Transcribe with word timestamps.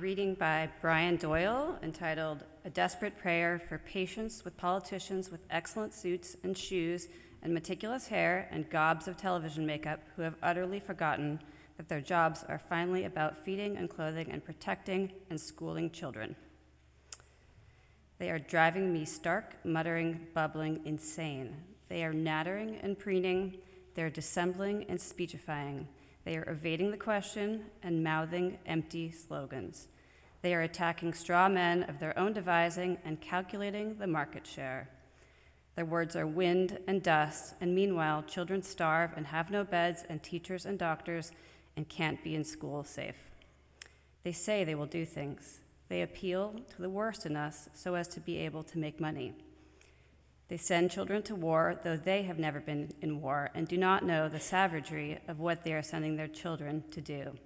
reading 0.00 0.34
by 0.34 0.68
Brian 0.80 1.16
Doyle 1.16 1.76
entitled 1.82 2.44
A 2.64 2.70
Desperate 2.70 3.18
Prayer 3.18 3.58
for 3.58 3.78
Patience 3.78 4.44
with 4.44 4.56
Politicians 4.56 5.30
with 5.30 5.40
Excellent 5.50 5.92
Suits 5.92 6.36
and 6.44 6.56
Shoes 6.56 7.08
and 7.42 7.52
Meticulous 7.52 8.06
Hair 8.06 8.48
and 8.52 8.70
Gobs 8.70 9.08
of 9.08 9.16
Television 9.16 9.66
Makeup 9.66 10.00
who 10.14 10.22
have 10.22 10.36
utterly 10.40 10.78
forgotten 10.78 11.40
that 11.76 11.88
their 11.88 12.00
jobs 12.00 12.44
are 12.48 12.60
finally 12.60 13.04
about 13.04 13.44
feeding 13.44 13.76
and 13.76 13.90
clothing 13.90 14.30
and 14.30 14.44
protecting 14.44 15.10
and 15.30 15.40
schooling 15.40 15.90
children. 15.90 16.36
They 18.18 18.30
are 18.30 18.38
driving 18.38 18.92
me 18.92 19.04
stark, 19.04 19.56
muttering, 19.64 20.28
bubbling, 20.32 20.80
insane. 20.84 21.56
They 21.88 22.04
are 22.04 22.12
nattering 22.12 22.78
and 22.82 22.96
preening. 22.96 23.58
They 23.94 24.02
are 24.02 24.10
dissembling 24.10 24.86
and 24.88 25.00
speechifying. 25.00 25.88
They 26.24 26.36
are 26.36 26.48
evading 26.48 26.90
the 26.90 26.96
question 26.96 27.64
and 27.82 28.04
mouthing 28.04 28.58
empty 28.66 29.10
slogans. 29.10 29.88
They 30.42 30.54
are 30.54 30.62
attacking 30.62 31.14
straw 31.14 31.48
men 31.48 31.82
of 31.84 31.98
their 31.98 32.16
own 32.18 32.32
devising 32.32 32.98
and 33.04 33.20
calculating 33.20 33.98
the 33.98 34.06
market 34.06 34.46
share. 34.46 34.88
Their 35.74 35.84
words 35.84 36.16
are 36.16 36.26
wind 36.26 36.78
and 36.86 37.02
dust, 37.02 37.54
and 37.60 37.74
meanwhile, 37.74 38.22
children 38.22 38.62
starve 38.62 39.10
and 39.16 39.26
have 39.26 39.50
no 39.50 39.64
beds, 39.64 40.04
and 40.08 40.22
teachers 40.22 40.66
and 40.66 40.78
doctors 40.78 41.32
and 41.76 41.88
can't 41.88 42.22
be 42.24 42.34
in 42.34 42.44
school 42.44 42.82
safe. 42.82 43.30
They 44.24 44.32
say 44.32 44.64
they 44.64 44.74
will 44.74 44.86
do 44.86 45.04
things. 45.04 45.60
They 45.88 46.02
appeal 46.02 46.54
to 46.70 46.82
the 46.82 46.90
worst 46.90 47.24
in 47.24 47.36
us 47.36 47.68
so 47.72 47.94
as 47.94 48.08
to 48.08 48.20
be 48.20 48.38
able 48.38 48.62
to 48.64 48.78
make 48.78 49.00
money. 49.00 49.34
They 50.48 50.56
send 50.56 50.90
children 50.90 51.22
to 51.24 51.34
war, 51.34 51.78
though 51.84 51.96
they 51.96 52.22
have 52.22 52.38
never 52.38 52.58
been 52.58 52.92
in 53.00 53.20
war 53.20 53.50
and 53.54 53.68
do 53.68 53.76
not 53.76 54.04
know 54.04 54.28
the 54.28 54.40
savagery 54.40 55.18
of 55.28 55.38
what 55.38 55.62
they 55.62 55.74
are 55.74 55.82
sending 55.82 56.16
their 56.16 56.26
children 56.26 56.84
to 56.90 57.00
do. 57.00 57.38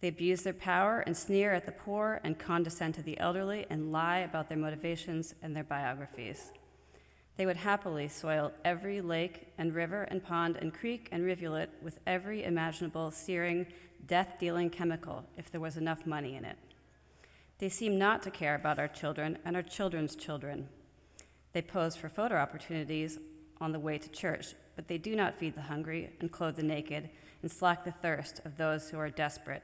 They 0.00 0.08
abuse 0.08 0.42
their 0.42 0.52
power 0.52 1.00
and 1.00 1.16
sneer 1.16 1.52
at 1.52 1.66
the 1.66 1.72
poor 1.72 2.20
and 2.22 2.38
condescend 2.38 2.94
to 2.94 3.02
the 3.02 3.18
elderly 3.18 3.66
and 3.68 3.90
lie 3.90 4.18
about 4.18 4.48
their 4.48 4.58
motivations 4.58 5.34
and 5.42 5.56
their 5.56 5.64
biographies. 5.64 6.52
They 7.36 7.46
would 7.46 7.56
happily 7.56 8.08
soil 8.08 8.52
every 8.64 9.00
lake 9.00 9.48
and 9.58 9.74
river 9.74 10.02
and 10.04 10.22
pond 10.22 10.56
and 10.56 10.74
creek 10.74 11.08
and 11.12 11.24
rivulet 11.24 11.70
with 11.82 11.98
every 12.06 12.44
imaginable 12.44 13.10
searing, 13.10 13.66
death 14.06 14.34
dealing 14.38 14.70
chemical 14.70 15.24
if 15.36 15.50
there 15.50 15.60
was 15.60 15.76
enough 15.76 16.06
money 16.06 16.36
in 16.36 16.44
it. 16.44 16.58
They 17.58 17.68
seem 17.68 17.98
not 17.98 18.22
to 18.22 18.30
care 18.30 18.54
about 18.54 18.78
our 18.78 18.88
children 18.88 19.38
and 19.44 19.56
our 19.56 19.62
children's 19.62 20.14
children. 20.14 20.68
They 21.52 21.62
pose 21.62 21.96
for 21.96 22.08
photo 22.08 22.36
opportunities 22.36 23.18
on 23.60 23.72
the 23.72 23.80
way 23.80 23.98
to 23.98 24.08
church, 24.10 24.54
but 24.76 24.86
they 24.86 24.98
do 24.98 25.16
not 25.16 25.36
feed 25.36 25.56
the 25.56 25.62
hungry 25.62 26.10
and 26.20 26.30
clothe 26.30 26.56
the 26.56 26.62
naked 26.62 27.10
and 27.42 27.50
slack 27.50 27.84
the 27.84 27.90
thirst 27.92 28.40
of 28.44 28.56
those 28.56 28.90
who 28.90 28.98
are 28.98 29.10
desperate. 29.10 29.62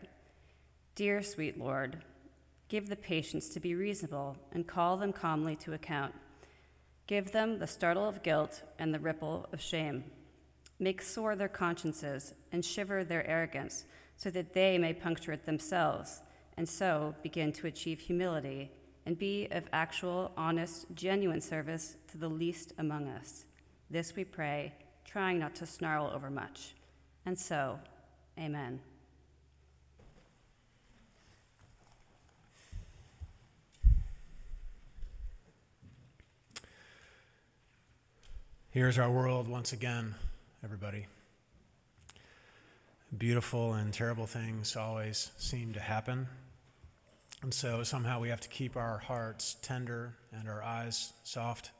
Dear 0.95 1.23
sweet 1.23 1.59
Lord, 1.59 2.05
give 2.69 2.89
the 2.89 2.95
patience 2.95 3.49
to 3.49 3.59
be 3.59 3.75
reasonable 3.75 4.37
and 4.53 4.65
call 4.65 4.97
them 4.97 5.13
calmly 5.13 5.57
to 5.57 5.73
account. 5.73 6.15
Give 7.09 7.33
them 7.33 7.59
the 7.59 7.67
startle 7.67 8.09
of 8.09 8.23
guilt 8.23 8.63
and 8.79 8.95
the 8.95 9.01
ripple 9.01 9.49
of 9.53 9.61
shame. 9.61 10.05
Make 10.79 11.03
sore 11.03 11.35
their 11.35 11.49
consciences 11.49 12.35
and 12.53 12.65
shiver 12.65 13.03
their 13.03 13.27
arrogance 13.27 13.87
so 14.17 14.31
that 14.31 14.55
they 14.55 14.79
may 14.79 14.93
puncture 14.93 15.33
it 15.33 15.47
themselves 15.47 16.23
and 16.57 16.69
so 16.69 17.17
begin 17.25 17.53
to 17.55 17.67
achieve 17.67 17.99
humility 17.99 18.71
and 19.05 19.19
be 19.19 19.49
of 19.51 19.65
actual, 19.73 20.31
honest, 20.37 20.87
genuine 20.95 21.41
service 21.41 21.97
to 22.13 22.19
the 22.19 22.29
least 22.29 22.73
among 22.79 23.09
us. 23.09 23.47
This 23.91 24.15
we 24.15 24.23
pray, 24.23 24.73
trying 25.05 25.41
not 25.41 25.57
to 25.57 25.67
snarl 25.67 26.11
over 26.15 26.31
much. 26.31 26.75
And 27.27 27.37
so, 27.37 27.81
amen. 28.39 28.79
Here's 38.75 38.99
our 38.99 39.09
world 39.09 39.47
once 39.47 39.73
again, 39.73 40.17
everybody. 40.65 41.07
Beautiful 43.17 43.75
and 43.75 43.95
terrible 43.95 44.27
things 44.27 44.75
always 44.75 45.31
seem 45.37 45.75
to 45.75 45.81
happen. 45.81 46.27
And 47.41 47.55
so 47.55 47.85
somehow 47.85 48.19
we 48.19 48.31
have 48.31 48.41
to 48.41 48.49
keep 48.49 48.77
our 48.77 48.99
hearts 48.99 49.55
tender 49.63 50.17
and 50.33 50.49
our 50.49 50.61
eyes 50.61 51.13
soft 51.23 51.71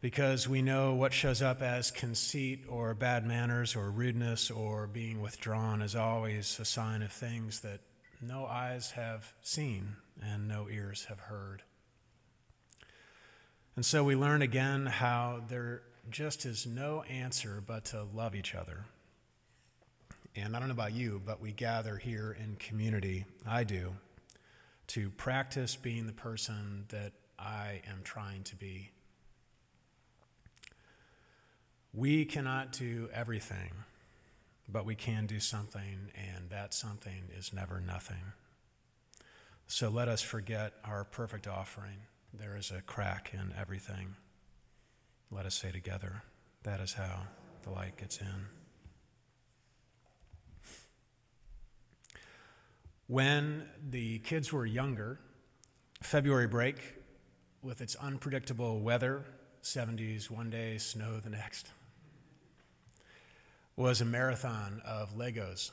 because 0.00 0.48
we 0.48 0.62
know 0.62 0.94
what 0.94 1.12
shows 1.12 1.42
up 1.42 1.62
as 1.62 1.92
conceit 1.92 2.64
or 2.68 2.92
bad 2.94 3.24
manners 3.24 3.76
or 3.76 3.88
rudeness 3.88 4.50
or 4.50 4.88
being 4.88 5.20
withdrawn 5.20 5.80
is 5.80 5.94
always 5.94 6.58
a 6.58 6.64
sign 6.64 7.02
of 7.02 7.12
things 7.12 7.60
that 7.60 7.78
no 8.20 8.46
eyes 8.46 8.90
have 8.90 9.32
seen 9.42 9.94
and 10.20 10.48
no 10.48 10.68
ears 10.68 11.04
have 11.04 11.20
heard. 11.20 11.62
And 13.76 13.84
so 13.84 14.02
we 14.02 14.16
learn 14.16 14.40
again 14.40 14.86
how 14.86 15.42
there 15.48 15.82
just 16.10 16.46
is 16.46 16.66
no 16.66 17.02
answer 17.02 17.62
but 17.64 17.84
to 17.86 18.04
love 18.14 18.34
each 18.34 18.54
other. 18.54 18.86
And 20.34 20.56
I 20.56 20.58
don't 20.58 20.68
know 20.68 20.74
about 20.74 20.94
you, 20.94 21.20
but 21.24 21.42
we 21.42 21.52
gather 21.52 21.98
here 21.98 22.34
in 22.42 22.56
community. 22.56 23.26
I 23.46 23.64
do 23.64 23.92
to 24.88 25.10
practice 25.10 25.76
being 25.76 26.06
the 26.06 26.14
person 26.14 26.86
that 26.88 27.12
I 27.38 27.82
am 27.86 28.00
trying 28.02 28.44
to 28.44 28.56
be. 28.56 28.92
We 31.92 32.24
cannot 32.24 32.72
do 32.72 33.10
everything, 33.12 33.72
but 34.68 34.86
we 34.86 34.94
can 34.94 35.26
do 35.26 35.40
something, 35.40 36.10
and 36.14 36.48
that 36.50 36.72
something 36.72 37.30
is 37.36 37.52
never 37.52 37.80
nothing. 37.80 38.32
So 39.66 39.88
let 39.90 40.08
us 40.08 40.22
forget 40.22 40.74
our 40.84 41.04
perfect 41.04 41.46
offering. 41.46 41.98
There 42.38 42.56
is 42.56 42.70
a 42.70 42.82
crack 42.82 43.30
in 43.32 43.54
everything. 43.58 44.14
Let 45.30 45.46
us 45.46 45.54
say 45.54 45.70
together, 45.70 46.22
that 46.64 46.80
is 46.80 46.92
how 46.92 47.22
the 47.62 47.70
light 47.70 47.96
gets 47.96 48.20
in. 48.20 48.46
When 53.06 53.68
the 53.88 54.18
kids 54.18 54.52
were 54.52 54.66
younger, 54.66 55.18
February 56.02 56.46
break, 56.46 56.76
with 57.62 57.80
its 57.80 57.96
unpredictable 57.96 58.80
weather 58.80 59.24
70s 59.62 60.30
one 60.30 60.50
day, 60.50 60.78
snow 60.78 61.18
the 61.18 61.30
next 61.30 61.70
was 63.76 64.00
a 64.00 64.04
marathon 64.04 64.80
of 64.86 65.16
Legos 65.16 65.70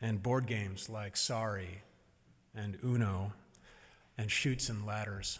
and 0.00 0.22
board 0.22 0.46
games 0.46 0.88
like 0.88 1.16
Sorry 1.16 1.82
and 2.54 2.78
Uno 2.84 3.32
and 4.18 4.30
Chutes 4.30 4.68
and 4.68 4.86
Ladders, 4.86 5.38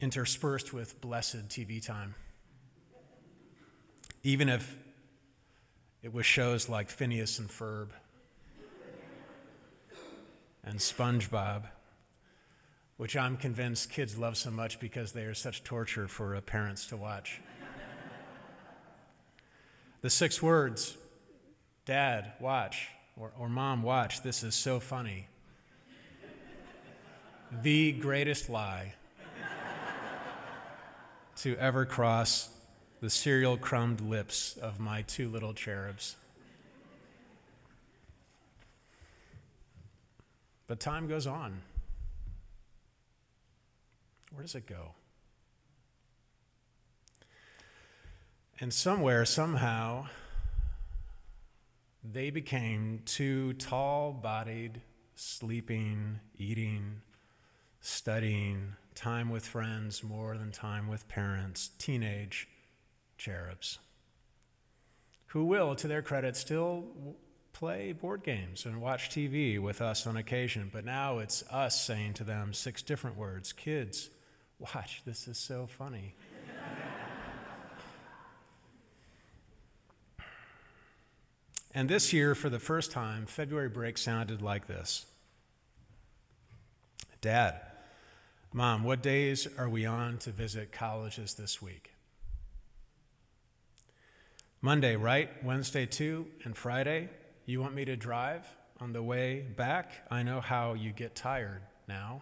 interspersed 0.00 0.72
with 0.72 1.00
blessed 1.00 1.48
TV 1.48 1.84
time. 1.84 2.14
Even 4.22 4.48
if 4.48 4.76
it 6.02 6.12
was 6.12 6.26
shows 6.26 6.68
like 6.68 6.90
Phineas 6.90 7.38
and 7.38 7.48
Ferb 7.48 7.88
and 10.64 10.78
SpongeBob, 10.78 11.64
which 12.96 13.16
I'm 13.16 13.36
convinced 13.36 13.90
kids 13.90 14.16
love 14.16 14.36
so 14.36 14.50
much 14.50 14.78
because 14.78 15.12
they 15.12 15.24
are 15.24 15.34
such 15.34 15.64
torture 15.64 16.06
for 16.06 16.40
parents 16.40 16.86
to 16.86 16.96
watch. 16.96 17.40
the 20.02 20.10
six 20.10 20.40
words 20.40 20.96
Dad, 21.84 22.34
watch, 22.38 22.88
or, 23.16 23.32
or 23.36 23.48
Mom, 23.48 23.82
watch, 23.82 24.22
this 24.22 24.44
is 24.44 24.54
so 24.54 24.78
funny. 24.78 25.26
The 27.60 27.92
greatest 27.92 28.48
lie 28.48 28.94
to 31.36 31.54
ever 31.56 31.84
cross 31.84 32.48
the 33.00 33.10
cereal 33.10 33.58
crumbed 33.58 34.00
lips 34.00 34.56
of 34.56 34.80
my 34.80 35.02
two 35.02 35.28
little 35.28 35.52
cherubs. 35.52 36.16
But 40.66 40.80
time 40.80 41.08
goes 41.08 41.26
on. 41.26 41.60
Where 44.32 44.42
does 44.42 44.54
it 44.54 44.66
go? 44.66 44.94
And 48.60 48.72
somewhere, 48.72 49.26
somehow, 49.26 50.06
they 52.02 52.30
became 52.30 53.02
two 53.04 53.52
tall 53.54 54.12
bodied, 54.12 54.80
sleeping, 55.14 56.20
eating, 56.38 57.02
studying, 57.82 58.76
time 58.94 59.28
with 59.28 59.44
friends 59.44 60.02
more 60.02 60.38
than 60.38 60.50
time 60.50 60.88
with 60.88 61.06
parents, 61.08 61.70
teenage 61.78 62.48
cherubs, 63.18 63.78
who 65.26 65.44
will, 65.44 65.74
to 65.74 65.88
their 65.88 66.00
credit, 66.00 66.36
still 66.36 66.84
play 67.52 67.92
board 67.92 68.22
games 68.22 68.64
and 68.64 68.80
watch 68.80 69.10
TV 69.10 69.58
with 69.60 69.82
us 69.82 70.06
on 70.06 70.16
occasion, 70.16 70.70
but 70.72 70.84
now 70.84 71.18
it's 71.18 71.44
us 71.50 71.84
saying 71.84 72.14
to 72.14 72.24
them 72.24 72.54
six 72.54 72.80
different 72.80 73.16
words 73.16 73.52
Kids, 73.52 74.08
watch, 74.58 75.02
this 75.04 75.28
is 75.28 75.36
so 75.36 75.66
funny. 75.66 76.14
And 81.74 81.88
this 81.88 82.12
year, 82.12 82.34
for 82.34 82.50
the 82.50 82.58
first 82.58 82.92
time, 82.92 83.24
February 83.24 83.70
break 83.70 83.96
sounded 83.96 84.42
like 84.42 84.66
this 84.66 85.06
Dad, 87.22 87.60
Mom, 88.54 88.84
what 88.84 89.02
days 89.02 89.48
are 89.56 89.68
we 89.68 89.86
on 89.86 90.18
to 90.18 90.30
visit 90.30 90.72
colleges 90.72 91.32
this 91.32 91.62
week? 91.62 91.94
Monday, 94.60 94.94
right? 94.94 95.42
Wednesday, 95.42 95.86
too? 95.86 96.26
And 96.44 96.54
Friday? 96.54 97.08
You 97.46 97.62
want 97.62 97.74
me 97.74 97.86
to 97.86 97.96
drive 97.96 98.46
on 98.78 98.92
the 98.92 99.02
way 99.02 99.40
back? 99.40 99.92
I 100.10 100.22
know 100.22 100.42
how 100.42 100.74
you 100.74 100.92
get 100.92 101.14
tired 101.14 101.62
now. 101.88 102.20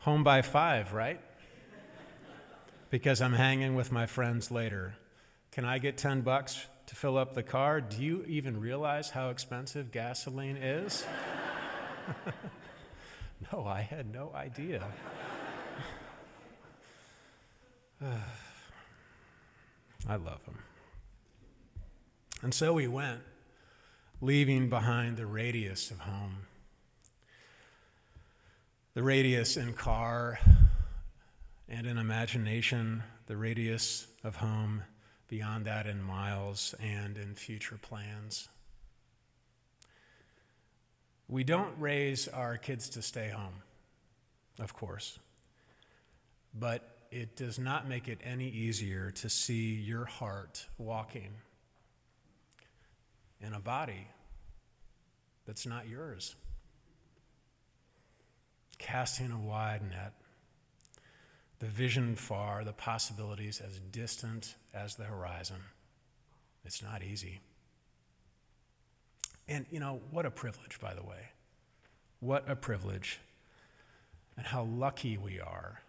Home 0.00 0.24
by 0.24 0.42
five, 0.42 0.92
right? 0.92 1.20
Because 2.90 3.22
I'm 3.22 3.34
hanging 3.34 3.76
with 3.76 3.92
my 3.92 4.06
friends 4.06 4.50
later. 4.50 4.96
Can 5.54 5.64
I 5.64 5.78
get 5.78 5.96
10 5.96 6.22
bucks 6.22 6.66
to 6.86 6.96
fill 6.96 7.16
up 7.16 7.34
the 7.34 7.44
car? 7.44 7.80
Do 7.80 8.02
you 8.02 8.24
even 8.26 8.58
realize 8.58 9.08
how 9.08 9.30
expensive 9.30 9.92
gasoline 9.92 10.56
is? 10.56 11.06
no, 13.52 13.64
I 13.64 13.80
had 13.80 14.12
no 14.12 14.32
idea. 14.34 14.84
I 20.08 20.16
love 20.16 20.44
him. 20.44 20.58
And 22.42 22.52
so 22.52 22.72
we 22.72 22.88
went, 22.88 23.20
leaving 24.20 24.68
behind 24.68 25.16
the 25.16 25.26
radius 25.26 25.92
of 25.92 26.00
home 26.00 26.46
the 28.94 29.02
radius 29.02 29.56
in 29.56 29.72
car 29.72 30.38
and 31.68 31.84
in 31.84 31.98
imagination, 31.98 33.02
the 33.26 33.36
radius 33.36 34.06
of 34.22 34.36
home, 34.36 34.84
beyond 35.34 35.64
that 35.64 35.84
in 35.84 36.00
miles 36.00 36.76
and 36.80 37.18
in 37.18 37.34
future 37.34 37.76
plans. 37.82 38.48
We 41.28 41.42
don't 41.42 41.74
raise 41.80 42.28
our 42.28 42.56
kids 42.56 42.88
to 42.90 43.02
stay 43.02 43.30
home, 43.30 43.62
of 44.60 44.74
course, 44.74 45.18
but 46.56 46.88
it 47.10 47.34
does 47.34 47.58
not 47.58 47.88
make 47.88 48.06
it 48.06 48.20
any 48.22 48.48
easier 48.48 49.10
to 49.10 49.28
see 49.28 49.74
your 49.74 50.04
heart 50.04 50.66
walking 50.78 51.32
in 53.40 53.54
a 53.54 53.60
body 53.60 54.06
that's 55.46 55.66
not 55.66 55.88
yours 55.88 56.36
casting 58.78 59.32
a 59.32 59.40
wide 59.40 59.82
net, 59.82 60.12
the 61.64 61.70
vision 61.70 62.14
far, 62.14 62.62
the 62.62 62.74
possibilities 62.74 63.58
as 63.58 63.80
distant 63.90 64.54
as 64.74 64.96
the 64.96 65.04
horizon. 65.04 65.56
It's 66.62 66.82
not 66.82 67.02
easy. 67.02 67.40
And, 69.48 69.64
you 69.70 69.80
know, 69.80 70.02
what 70.10 70.26
a 70.26 70.30
privilege, 70.30 70.78
by 70.78 70.92
the 70.92 71.02
way. 71.02 71.30
What 72.20 72.44
a 72.50 72.54
privilege. 72.54 73.18
And 74.36 74.44
how 74.44 74.64
lucky 74.64 75.16
we 75.16 75.40
are 75.40 75.80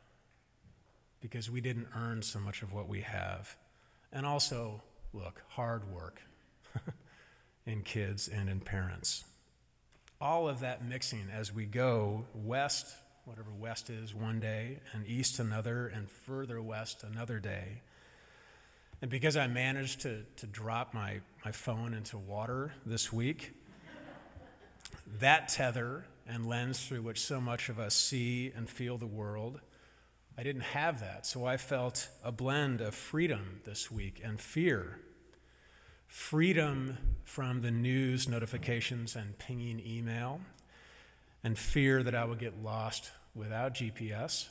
because 1.19 1.51
we 1.51 1.59
didn't 1.59 1.87
earn 1.93 2.21
so 2.21 2.39
much 2.39 2.61
of 2.61 2.71
what 2.71 2.87
we 2.87 3.01
have. 3.01 3.57
And 4.13 4.25
also, 4.25 4.81
look, 5.11 5.41
hard 5.49 5.91
work 5.91 6.21
in 7.65 7.81
kids 7.81 8.29
and 8.29 8.47
in 8.47 8.61
parents 8.61 9.25
all 10.21 10.47
of 10.47 10.61
that 10.61 10.83
mixing 10.83 11.27
as 11.33 11.53
we 11.53 11.65
go 11.65 12.25
west, 12.33 12.95
whatever 13.25 13.51
west 13.59 13.89
is 13.89 14.13
one 14.13 14.39
day, 14.39 14.79
and 14.93 15.05
east 15.07 15.39
another, 15.39 15.87
and 15.87 16.09
further 16.09 16.61
west 16.61 17.03
another 17.03 17.39
day. 17.39 17.81
And 19.01 19.11
because 19.11 19.35
I 19.35 19.47
managed 19.47 20.01
to, 20.01 20.23
to 20.37 20.47
drop 20.47 20.93
my, 20.93 21.19
my 21.43 21.51
phone 21.51 21.93
into 21.93 22.17
water 22.17 22.73
this 22.85 23.11
week, 23.11 23.53
that 25.19 25.49
tether 25.49 26.05
and 26.27 26.47
lens 26.47 26.85
through 26.85 27.01
which 27.01 27.19
so 27.19 27.41
much 27.41 27.69
of 27.69 27.79
us 27.79 27.95
see 27.95 28.51
and 28.55 28.69
feel 28.69 28.97
the 28.97 29.05
world, 29.05 29.59
I 30.37 30.43
didn't 30.43 30.61
have 30.61 30.99
that. 31.01 31.25
So 31.25 31.45
I 31.45 31.57
felt 31.57 32.09
a 32.23 32.31
blend 32.31 32.81
of 32.81 32.95
freedom 32.95 33.61
this 33.65 33.91
week 33.91 34.21
and 34.23 34.39
fear 34.39 34.99
freedom 36.07 36.97
from 37.25 37.61
the 37.61 37.71
news 37.71 38.27
notifications 38.29 39.15
and 39.15 39.37
pinging 39.37 39.81
email, 39.85 40.39
and 41.45 41.59
fear 41.59 42.01
that 42.01 42.15
I 42.15 42.25
would 42.25 42.39
get 42.39 42.63
lost 42.63 43.11
without 43.35 43.75
GPS, 43.75 44.47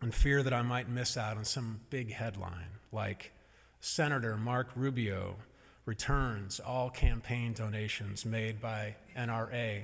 and 0.00 0.12
fear 0.12 0.42
that 0.42 0.52
I 0.52 0.62
might 0.62 0.88
miss 0.88 1.16
out 1.16 1.36
on 1.36 1.44
some 1.44 1.78
big 1.90 2.12
headline 2.12 2.80
like 2.90 3.32
Senator 3.80 4.36
Marco 4.36 4.72
Rubio 4.74 5.36
returns 5.84 6.58
all 6.58 6.90
campaign 6.90 7.52
donations 7.52 8.26
made 8.26 8.60
by 8.60 8.96
NRA, 9.16 9.82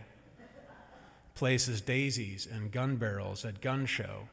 places 1.37 1.81
daisies 1.81 2.49
and 2.51 2.73
gun 2.73 2.97
barrels 2.97 3.45
at 3.45 3.61
gun 3.61 3.87
show 3.87 4.29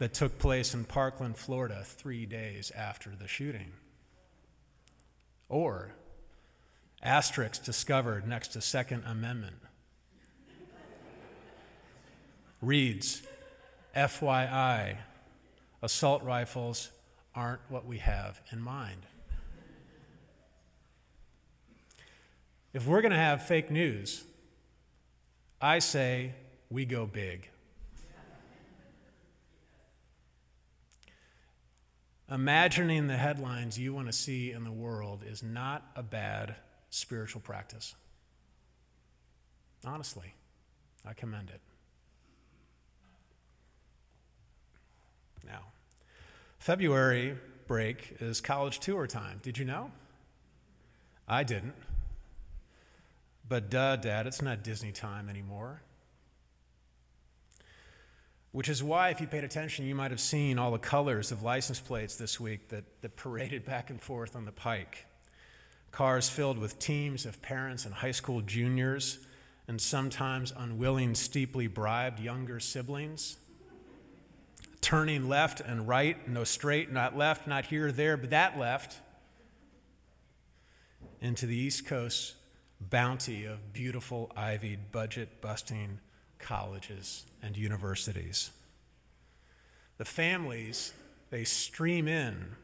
that 0.00 0.12
took 0.12 0.36
place 0.40 0.74
in 0.74 0.82
Parkland, 0.82 1.36
Florida, 1.36 1.84
three 1.84 2.26
days 2.26 2.72
after 2.72 3.10
the 3.10 3.28
shooting. 3.28 3.70
Or 5.48 5.92
asterisks 7.04 7.60
discovered 7.60 8.26
next 8.26 8.48
to 8.48 8.60
Second 8.60 9.04
Amendment. 9.06 9.58
Reads, 12.62 13.22
FYI, 13.96 14.96
assault 15.82 16.22
rifles 16.22 16.90
aren't 17.34 17.60
what 17.68 17.84
we 17.84 17.98
have 17.98 18.40
in 18.52 18.60
mind. 18.60 19.04
If 22.72 22.86
we're 22.86 23.02
going 23.02 23.12
to 23.12 23.18
have 23.18 23.46
fake 23.46 23.70
news, 23.70 24.22
I 25.60 25.80
say 25.80 26.34
we 26.70 26.84
go 26.84 27.04
big. 27.04 27.48
Imagining 32.30 33.08
the 33.08 33.16
headlines 33.16 33.78
you 33.78 33.92
want 33.92 34.06
to 34.06 34.12
see 34.12 34.52
in 34.52 34.64
the 34.64 34.72
world 34.72 35.22
is 35.28 35.42
not 35.42 35.84
a 35.96 36.02
bad 36.02 36.54
spiritual 36.90 37.42
practice. 37.42 37.94
Honestly, 39.84 40.32
I 41.04 41.12
commend 41.12 41.50
it. 41.50 41.60
Now, 45.46 45.64
February 46.58 47.36
break 47.66 48.16
is 48.20 48.40
college 48.40 48.80
tour 48.80 49.06
time. 49.06 49.40
Did 49.42 49.58
you 49.58 49.64
know? 49.64 49.90
I 51.26 51.44
didn't. 51.44 51.74
But 53.48 53.70
duh, 53.70 53.96
Dad, 53.96 54.26
it's 54.26 54.42
not 54.42 54.62
Disney 54.62 54.92
time 54.92 55.28
anymore. 55.28 55.82
Which 58.52 58.68
is 58.68 58.82
why, 58.82 59.08
if 59.08 59.20
you 59.20 59.26
paid 59.26 59.44
attention, 59.44 59.86
you 59.86 59.94
might 59.94 60.10
have 60.10 60.20
seen 60.20 60.58
all 60.58 60.70
the 60.72 60.78
colors 60.78 61.32
of 61.32 61.42
license 61.42 61.80
plates 61.80 62.16
this 62.16 62.38
week 62.38 62.68
that, 62.68 62.84
that 63.00 63.16
paraded 63.16 63.64
back 63.64 63.88
and 63.88 64.00
forth 64.00 64.36
on 64.36 64.44
the 64.44 64.52
pike. 64.52 65.06
Cars 65.90 66.28
filled 66.28 66.58
with 66.58 66.78
teams 66.78 67.26
of 67.26 67.40
parents 67.40 67.86
and 67.86 67.94
high 67.94 68.10
school 68.12 68.42
juniors, 68.42 69.18
and 69.68 69.80
sometimes 69.80 70.52
unwilling, 70.56 71.14
steeply 71.14 71.66
bribed 71.66 72.20
younger 72.20 72.60
siblings. 72.60 73.36
Turning 74.82 75.28
left 75.28 75.60
and 75.60 75.88
right, 75.88 76.28
no 76.28 76.44
straight, 76.44 76.92
not 76.92 77.16
left, 77.16 77.46
not 77.46 77.64
here 77.66 77.90
there, 77.90 78.18
but 78.18 78.30
that 78.30 78.58
left 78.58 78.98
into 81.22 81.46
the 81.46 81.56
East 81.56 81.86
Coast 81.86 82.34
bounty 82.90 83.44
of 83.44 83.72
beautiful, 83.72 84.30
ivied, 84.36 84.90
budget 84.90 85.40
busting 85.40 86.00
colleges 86.38 87.24
and 87.42 87.56
universities. 87.56 88.50
The 89.98 90.04
families, 90.04 90.92
they 91.30 91.44
stream 91.44 92.08
in 92.08 92.56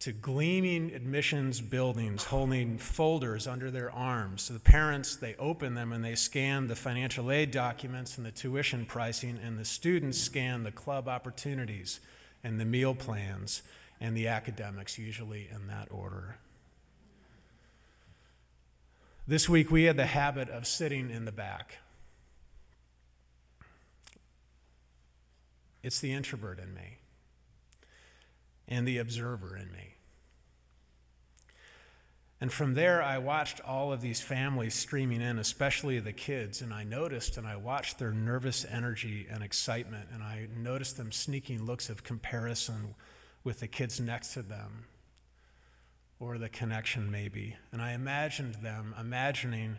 to 0.00 0.12
gleaming 0.12 0.94
admissions 0.94 1.60
buildings 1.60 2.24
holding 2.24 2.78
folders 2.78 3.48
under 3.48 3.70
their 3.70 3.90
arms. 3.90 4.42
So 4.42 4.54
the 4.54 4.60
parents, 4.60 5.16
they 5.16 5.34
open 5.36 5.74
them 5.74 5.92
and 5.92 6.04
they 6.04 6.14
scan 6.14 6.68
the 6.68 6.76
financial 6.76 7.32
aid 7.32 7.50
documents 7.50 8.16
and 8.16 8.24
the 8.24 8.30
tuition 8.30 8.86
pricing, 8.86 9.38
and 9.42 9.58
the 9.58 9.64
students 9.64 10.18
scan 10.18 10.62
the 10.62 10.70
club 10.70 11.08
opportunities 11.08 11.98
and 12.44 12.60
the 12.60 12.64
meal 12.64 12.94
plans 12.94 13.62
and 14.00 14.16
the 14.16 14.28
academics, 14.28 14.98
usually 14.98 15.48
in 15.52 15.66
that 15.66 15.88
order. 15.90 16.38
This 19.26 19.48
week 19.48 19.70
we 19.70 19.84
had 19.84 19.96
the 19.96 20.06
habit 20.06 20.48
of 20.48 20.66
sitting 20.66 21.10
in 21.10 21.24
the 21.24 21.32
back. 21.32 21.78
It's 25.82 25.98
the 25.98 26.12
introvert 26.12 26.60
in 26.60 26.72
me 26.72 26.98
and 28.68 28.86
the 28.86 28.98
observer 28.98 29.56
in 29.56 29.72
me. 29.72 29.94
And 32.40 32.52
from 32.52 32.74
there, 32.74 33.02
I 33.02 33.18
watched 33.18 33.60
all 33.62 33.92
of 33.92 34.00
these 34.00 34.20
families 34.20 34.74
streaming 34.74 35.20
in, 35.20 35.40
especially 35.40 35.98
the 35.98 36.12
kids, 36.12 36.62
and 36.62 36.72
I 36.72 36.84
noticed 36.84 37.36
and 37.36 37.46
I 37.46 37.56
watched 37.56 37.98
their 37.98 38.12
nervous 38.12 38.64
energy 38.64 39.26
and 39.28 39.42
excitement, 39.42 40.08
and 40.12 40.22
I 40.22 40.46
noticed 40.56 40.96
them 40.96 41.10
sneaking 41.10 41.64
looks 41.64 41.88
of 41.88 42.04
comparison 42.04 42.94
with 43.42 43.58
the 43.58 43.66
kids 43.66 43.98
next 43.98 44.34
to 44.34 44.42
them, 44.42 44.84
or 46.20 46.38
the 46.38 46.48
connection 46.48 47.10
maybe. 47.10 47.56
And 47.72 47.82
I 47.82 47.92
imagined 47.92 48.56
them 48.56 48.94
imagining 49.00 49.78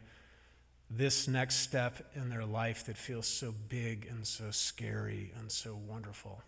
this 0.90 1.30
next 1.30 1.58
step 1.58 2.12
in 2.14 2.30
their 2.30 2.46
life 2.46 2.86
that 2.88 2.98
feels 2.98 3.28
so 3.28 3.54
big 3.70 4.06
and 4.10 4.28
so 4.28 4.52
scary 4.52 5.32
and 5.40 5.50
so 5.50 5.80
wonderful. 5.88 6.42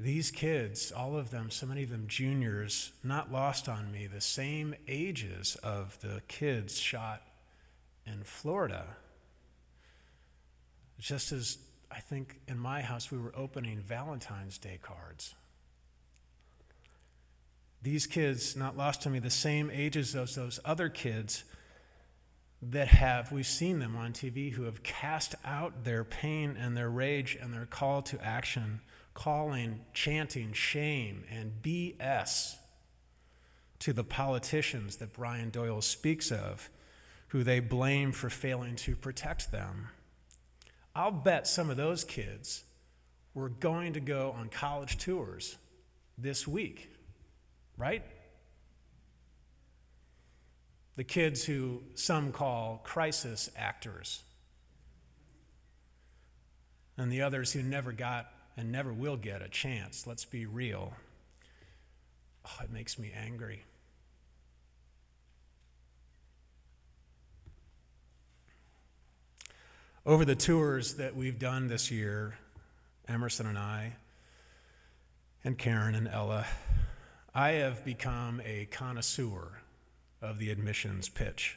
These 0.00 0.30
kids, 0.30 0.92
all 0.92 1.16
of 1.16 1.30
them, 1.30 1.50
so 1.50 1.66
many 1.66 1.82
of 1.82 1.90
them 1.90 2.06
juniors, 2.06 2.92
not 3.02 3.32
lost 3.32 3.68
on 3.68 3.90
me, 3.90 4.06
the 4.06 4.20
same 4.20 4.76
ages 4.86 5.56
of 5.56 5.98
the 6.00 6.22
kids 6.28 6.78
shot 6.78 7.22
in 8.06 8.22
Florida. 8.22 8.84
Just 11.00 11.32
as 11.32 11.58
I 11.90 11.98
think 11.98 12.40
in 12.46 12.58
my 12.58 12.80
house 12.82 13.10
we 13.10 13.18
were 13.18 13.32
opening 13.36 13.80
Valentine's 13.80 14.56
Day 14.56 14.78
cards. 14.80 15.34
These 17.82 18.06
kids, 18.06 18.54
not 18.54 18.76
lost 18.76 19.02
to 19.02 19.10
me, 19.10 19.18
the 19.18 19.30
same 19.30 19.70
ages 19.72 20.14
as 20.14 20.36
those 20.36 20.60
other 20.64 20.88
kids 20.88 21.42
that 22.62 22.88
have, 22.88 23.32
we've 23.32 23.46
seen 23.46 23.78
them 23.80 23.96
on 23.96 24.12
TV, 24.12 24.52
who 24.52 24.64
have 24.64 24.82
cast 24.82 25.34
out 25.44 25.84
their 25.84 26.04
pain 26.04 26.56
and 26.56 26.76
their 26.76 26.90
rage 26.90 27.36
and 27.40 27.52
their 27.52 27.66
call 27.66 28.02
to 28.02 28.24
action 28.24 28.80
calling, 29.18 29.80
chanting 29.92 30.52
shame 30.52 31.24
and 31.28 31.52
BS 31.60 32.54
to 33.80 33.92
the 33.92 34.04
politicians 34.04 34.98
that 34.98 35.12
Brian 35.12 35.50
Doyle 35.50 35.82
speaks 35.82 36.30
of, 36.30 36.70
who 37.28 37.42
they 37.42 37.58
blame 37.58 38.12
for 38.12 38.30
failing 38.30 38.76
to 38.76 38.94
protect 38.94 39.50
them. 39.50 39.88
I'll 40.94 41.10
bet 41.10 41.48
some 41.48 41.68
of 41.68 41.76
those 41.76 42.04
kids 42.04 42.62
were 43.34 43.48
going 43.48 43.94
to 43.94 44.00
go 44.00 44.36
on 44.38 44.50
college 44.50 44.98
tours 44.98 45.56
this 46.16 46.46
week, 46.46 46.88
right? 47.76 48.04
The 50.94 51.02
kids 51.02 51.44
who 51.44 51.82
some 51.96 52.30
call 52.30 52.82
crisis 52.84 53.50
actors, 53.56 54.22
and 56.96 57.10
the 57.10 57.22
others 57.22 57.52
who 57.52 57.64
never 57.64 57.90
got 57.90 58.30
and 58.58 58.72
never 58.72 58.92
will 58.92 59.16
get 59.16 59.40
a 59.40 59.48
chance. 59.48 60.04
Let's 60.04 60.24
be 60.24 60.44
real. 60.44 60.92
Oh, 62.44 62.64
it 62.64 62.72
makes 62.72 62.98
me 62.98 63.12
angry. 63.16 63.62
Over 70.04 70.24
the 70.24 70.34
tours 70.34 70.94
that 70.94 71.14
we've 71.14 71.38
done 71.38 71.68
this 71.68 71.92
year, 71.92 72.36
Emerson 73.06 73.46
and 73.46 73.56
I, 73.56 73.94
and 75.44 75.56
Karen 75.56 75.94
and 75.94 76.08
Ella, 76.08 76.44
I 77.32 77.50
have 77.50 77.84
become 77.84 78.42
a 78.44 78.66
connoisseur 78.72 79.60
of 80.20 80.40
the 80.40 80.50
admissions 80.50 81.08
pitch. 81.08 81.56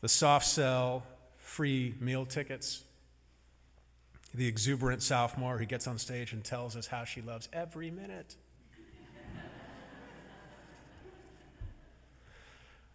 The 0.00 0.08
soft 0.08 0.46
sell, 0.46 1.04
free 1.36 1.94
meal 2.00 2.24
tickets, 2.24 2.84
the 4.34 4.48
exuberant 4.48 5.00
sophomore 5.00 5.58
who 5.58 5.64
gets 5.64 5.86
on 5.86 5.96
stage 5.96 6.32
and 6.32 6.42
tells 6.42 6.76
us 6.76 6.88
how 6.88 7.04
she 7.04 7.22
loves 7.22 7.48
every 7.52 7.90
minute. 7.90 8.34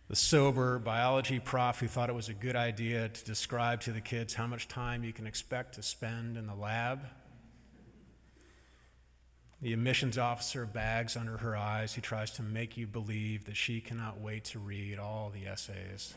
the 0.09 0.15
sober 0.15 0.79
biology 0.79 1.39
prof 1.39 1.79
who 1.79 1.87
thought 1.87 2.09
it 2.09 2.15
was 2.15 2.27
a 2.27 2.33
good 2.33 2.57
idea 2.57 3.07
to 3.07 3.23
describe 3.23 3.79
to 3.79 3.91
the 3.91 4.01
kids 4.01 4.33
how 4.33 4.47
much 4.47 4.67
time 4.67 5.03
you 5.03 5.13
can 5.13 5.25
expect 5.25 5.75
to 5.75 5.83
spend 5.83 6.35
in 6.35 6.45
the 6.45 6.55
lab. 6.55 7.05
The 9.61 9.71
admissions 9.71 10.17
officer 10.17 10.65
bags 10.65 11.15
under 11.15 11.37
her 11.37 11.55
eyes 11.55 11.93
who 11.93 12.01
tries 12.01 12.31
to 12.31 12.43
make 12.43 12.75
you 12.75 12.87
believe 12.87 13.45
that 13.45 13.55
she 13.55 13.79
cannot 13.79 14.19
wait 14.19 14.45
to 14.45 14.59
read 14.59 14.99
all 14.99 15.31
the 15.33 15.47
essays. 15.47 16.13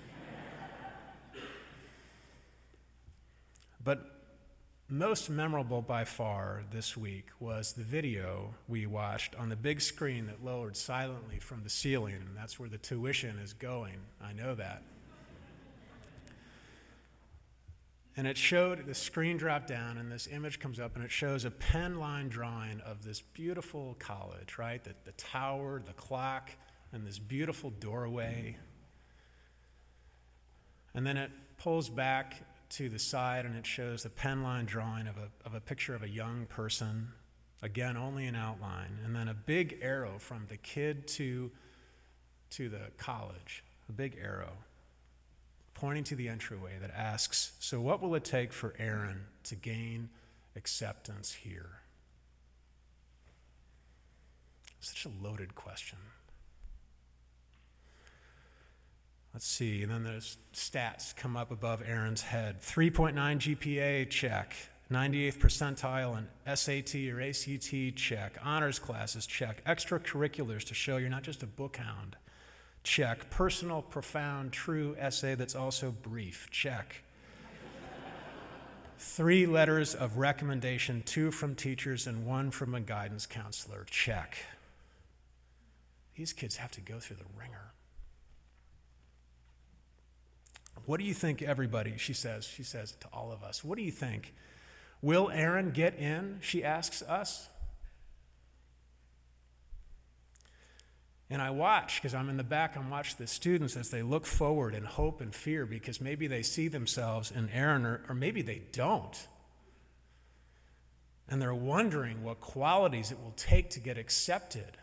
but 3.84 4.11
most 4.88 5.30
memorable 5.30 5.80
by 5.80 6.04
far 6.04 6.64
this 6.70 6.96
week 6.96 7.28
was 7.40 7.72
the 7.72 7.82
video 7.82 8.54
we 8.68 8.86
watched 8.86 9.34
on 9.36 9.48
the 9.48 9.56
big 9.56 9.80
screen 9.80 10.26
that 10.26 10.44
lowered 10.44 10.76
silently 10.76 11.38
from 11.38 11.62
the 11.62 11.70
ceiling, 11.70 12.16
and 12.16 12.36
that's 12.36 12.58
where 12.60 12.68
the 12.68 12.78
tuition 12.78 13.38
is 13.38 13.52
going. 13.52 13.98
I 14.22 14.32
know 14.32 14.54
that. 14.54 14.82
And 18.16 18.26
it 18.26 18.36
showed 18.36 18.84
the 18.84 18.94
screen 18.94 19.38
dropped 19.38 19.68
down, 19.68 19.96
and 19.96 20.12
this 20.12 20.28
image 20.30 20.60
comes 20.60 20.78
up, 20.78 20.96
and 20.96 21.04
it 21.04 21.10
shows 21.10 21.46
a 21.46 21.50
pen 21.50 21.98
line 21.98 22.28
drawing 22.28 22.80
of 22.82 23.02
this 23.02 23.22
beautiful 23.22 23.96
college, 23.98 24.58
right? 24.58 24.84
The, 24.84 24.94
the 25.04 25.12
tower, 25.12 25.82
the 25.84 25.94
clock, 25.94 26.50
and 26.92 27.06
this 27.06 27.18
beautiful 27.18 27.70
doorway. 27.70 28.58
And 30.94 31.06
then 31.06 31.16
it 31.16 31.30
pulls 31.56 31.88
back 31.88 32.34
to 32.72 32.88
the 32.88 32.98
side 32.98 33.44
and 33.44 33.56
it 33.56 33.66
shows 33.66 34.02
the 34.02 34.10
pen 34.10 34.42
line 34.42 34.64
drawing 34.64 35.06
of 35.06 35.16
a, 35.16 35.46
of 35.46 35.54
a 35.54 35.60
picture 35.60 35.94
of 35.94 36.02
a 36.02 36.08
young 36.08 36.46
person, 36.46 37.08
again, 37.60 37.96
only 37.96 38.26
an 38.26 38.34
outline, 38.34 38.98
and 39.04 39.14
then 39.14 39.28
a 39.28 39.34
big 39.34 39.78
arrow 39.82 40.18
from 40.18 40.46
the 40.48 40.56
kid 40.56 41.06
to, 41.06 41.50
to 42.50 42.68
the 42.68 42.90
college, 42.96 43.62
a 43.88 43.92
big 43.92 44.18
arrow 44.22 44.52
pointing 45.82 46.04
to 46.04 46.14
the 46.14 46.28
entryway 46.28 46.72
that 46.80 46.92
asks 46.94 47.54
So, 47.58 47.80
what 47.80 48.00
will 48.00 48.14
it 48.14 48.22
take 48.22 48.52
for 48.52 48.72
Aaron 48.78 49.26
to 49.42 49.56
gain 49.56 50.10
acceptance 50.54 51.32
here? 51.32 51.80
Such 54.78 55.06
a 55.06 55.10
loaded 55.20 55.56
question. 55.56 55.98
Let's 59.32 59.46
see, 59.46 59.82
and 59.82 59.90
then 59.90 60.04
those 60.04 60.36
stats 60.52 61.16
come 61.16 61.38
up 61.38 61.50
above 61.50 61.82
Aaron's 61.86 62.20
head 62.20 62.60
3.9 62.60 63.14
GPA, 63.14 64.10
check. 64.10 64.54
98th 64.90 65.38
percentile 65.38 66.18
in 66.18 66.56
SAT 66.56 66.94
or 67.10 67.22
ACT, 67.22 67.96
check. 67.96 68.36
Honors 68.44 68.78
classes, 68.78 69.24
check. 69.26 69.64
Extracurriculars 69.64 70.64
to 70.64 70.74
show 70.74 70.98
you're 70.98 71.08
not 71.08 71.22
just 71.22 71.42
a 71.42 71.46
book 71.46 71.78
hound, 71.78 72.16
check. 72.84 73.30
Personal, 73.30 73.80
profound, 73.80 74.52
true 74.52 74.94
essay 74.98 75.34
that's 75.34 75.54
also 75.54 75.90
brief, 75.90 76.48
check. 76.50 77.02
Three 78.98 79.46
letters 79.46 79.94
of 79.94 80.18
recommendation, 80.18 81.02
two 81.06 81.30
from 81.30 81.54
teachers 81.54 82.06
and 82.06 82.26
one 82.26 82.50
from 82.50 82.74
a 82.74 82.80
guidance 82.80 83.24
counselor, 83.24 83.86
check. 83.90 84.36
These 86.16 86.34
kids 86.34 86.56
have 86.56 86.70
to 86.72 86.82
go 86.82 87.00
through 87.00 87.16
the 87.16 87.24
wringer. 87.38 87.72
What 90.84 90.98
do 90.98 91.06
you 91.06 91.14
think, 91.14 91.42
everybody? 91.42 91.94
She 91.96 92.12
says, 92.12 92.44
she 92.44 92.62
says 92.62 92.96
to 93.00 93.08
all 93.12 93.32
of 93.32 93.42
us, 93.42 93.62
What 93.62 93.78
do 93.78 93.84
you 93.84 93.92
think? 93.92 94.34
Will 95.00 95.30
Aaron 95.30 95.70
get 95.70 95.96
in? 95.98 96.38
She 96.40 96.64
asks 96.64 97.02
us. 97.02 97.48
And 101.28 101.40
I 101.40 101.50
watch, 101.50 101.96
because 101.96 102.14
I'm 102.14 102.28
in 102.28 102.36
the 102.36 102.44
back, 102.44 102.76
I 102.76 102.90
watch 102.90 103.16
the 103.16 103.26
students 103.26 103.74
as 103.74 103.88
they 103.88 104.02
look 104.02 104.26
forward 104.26 104.74
in 104.74 104.84
hope 104.84 105.22
and 105.22 105.34
fear 105.34 105.64
because 105.64 105.98
maybe 105.98 106.26
they 106.26 106.42
see 106.42 106.68
themselves 106.68 107.30
in 107.30 107.48
Aaron 107.48 107.86
or, 107.86 108.02
or 108.08 108.14
maybe 108.14 108.42
they 108.42 108.60
don't. 108.70 109.28
And 111.28 111.40
they're 111.40 111.54
wondering 111.54 112.22
what 112.22 112.40
qualities 112.40 113.10
it 113.10 113.18
will 113.18 113.32
take 113.34 113.70
to 113.70 113.80
get 113.80 113.96
accepted, 113.96 114.76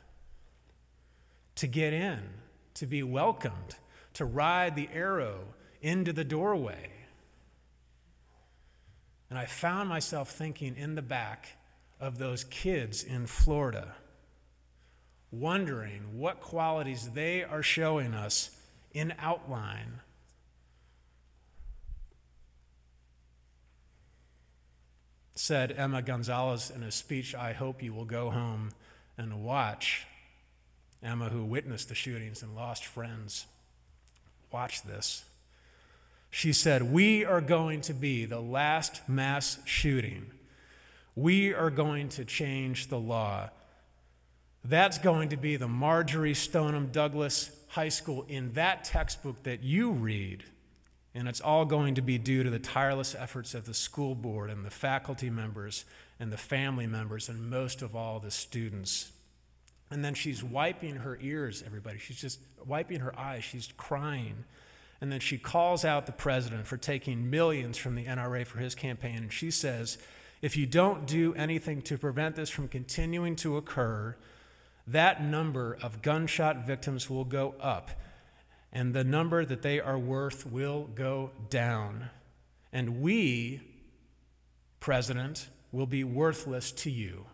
to 1.56 1.68
get 1.68 1.94
in, 1.94 2.20
to 2.74 2.88
be 2.88 3.04
welcomed, 3.04 3.76
to 4.16 4.26
ride 4.26 4.76
the 4.76 4.90
arrow 4.92 5.42
into 5.82 6.14
the 6.14 6.24
doorway. 6.24 6.90
And 9.30 9.38
I 9.38 9.46
found 9.46 9.90
myself 9.90 10.32
thinking 10.32 10.76
in 10.76 10.96
the 10.96 11.02
back 11.02 11.58
of 12.00 12.18
those 12.18 12.44
kids 12.46 13.04
in 13.04 13.28
Florida, 13.28 13.96
wondering 15.32 16.18
what 16.18 16.42
qualities 16.42 17.12
they 17.14 17.44
are 17.44 17.62
showing 17.62 18.14
us 18.14 18.58
in 18.94 19.14
outline. 19.20 20.00
Said 25.36 25.72
Emma 25.72 26.02
Gonzalez 26.02 26.72
in 26.74 26.84
a 26.84 26.92
speech, 26.92 27.34
I 27.36 27.54
hope 27.54 27.82
you 27.82 27.94
will 27.94 28.06
go 28.06 28.30
home 28.30 28.72
and 29.18 29.44
watch. 29.44 30.06
Emma, 31.02 31.30
who 31.30 31.46
witnessed 31.46 31.88
the 31.88 31.96
shootings 31.96 32.44
and 32.44 32.56
lost 32.56 32.84
friends, 32.86 33.46
watch 34.52 34.84
this. 34.84 35.24
She 36.30 36.54
said, 36.54 36.84
We 36.84 37.26
are 37.26 37.42
going 37.42 37.82
to 37.82 37.94
be 37.94 38.26
the 38.26 38.40
last 38.40 39.08
mass 39.08 39.60
shooting. 39.66 40.32
We 41.16 41.54
are 41.54 41.70
going 41.70 42.10
to 42.10 42.26
change 42.26 42.88
the 42.88 43.00
law. 43.00 43.50
That's 44.64 44.98
going 44.98 45.30
to 45.30 45.38
be 45.38 45.56
the 45.56 45.68
Marjory 45.68 46.34
Stoneman 46.34 46.92
Douglas 46.92 47.52
High 47.70 47.90
School 47.90 48.26
in 48.28 48.54
that 48.54 48.84
textbook 48.84 49.44
that 49.44 49.64
you 49.64 49.92
read. 49.92 50.44
And 51.16 51.28
it's 51.28 51.42
all 51.42 51.66
going 51.66 51.96
to 51.96 52.02
be 52.02 52.18
due 52.18 52.44
to 52.44 52.50
the 52.50 52.60
tireless 52.60 53.16
efforts 53.16 53.54
of 53.54 53.66
the 53.66 53.74
school 53.74 54.16
board 54.16 54.50
and 54.50 54.64
the 54.64 54.70
faculty 54.70 55.30
members 55.30 55.86
and 56.20 56.32
the 56.32 56.38
family 56.38 56.88
members 56.88 57.30
and 57.30 57.50
most 57.50 57.82
of 57.82 57.96
all 57.96 58.20
the 58.20 58.32
students. 58.32 59.12
And 59.90 60.06
then 60.06 60.14
she's 60.14 60.44
wiping 60.44 60.98
her 60.98 61.18
ears, 61.22 61.64
everybody. 61.66 61.98
She's 61.98 62.22
just 62.22 62.40
wiping 62.66 63.00
her 63.00 63.18
eyes. 63.18 63.44
She's 63.44 63.70
crying. 63.76 64.44
And 65.02 65.12
then 65.12 65.20
she 65.20 65.38
calls 65.38 65.86
out 65.86 66.06
the 66.06 66.12
president 66.12 66.68
for 66.68 66.78
taking 66.78 67.30
millions 67.30 67.78
from 67.78 67.96
the 67.96 68.06
NRA 68.06 68.46
for 68.46 68.60
his 68.60 68.76
campaign. 68.76 69.18
And 69.18 69.32
she 69.32 69.50
says, 69.50 69.98
if 70.42 70.56
you 70.56 70.66
don't 70.66 71.06
do 71.06 71.34
anything 71.36 71.82
to 71.84 71.98
prevent 71.98 72.36
this 72.36 72.50
from 72.50 72.68
continuing 72.68 73.36
to 73.38 73.58
occur, 73.58 74.16
that 74.88 75.24
number 75.24 75.78
of 75.82 76.02
gunshot 76.02 76.66
victims 76.66 77.10
will 77.10 77.26
go 77.26 77.56
up, 77.62 77.92
and 78.74 78.94
the 78.94 79.04
number 79.04 79.46
that 79.46 79.62
they 79.62 79.80
are 79.80 79.98
worth 79.98 80.46
will 80.46 80.90
go 80.96 81.32
down. 81.50 82.10
And 82.74 83.02
we, 83.02 83.62
President, 84.80 85.48
will 85.72 85.86
be 85.86 86.04
worthless 86.04 86.72
to 86.72 86.90
you. 86.90 87.26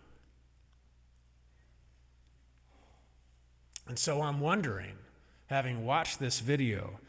And 3.88 4.00
so 4.00 4.22
I'm 4.22 4.40
wondering, 4.40 4.96
having 5.48 5.86
watched 5.86 6.20
this 6.20 6.40
video 6.40 7.00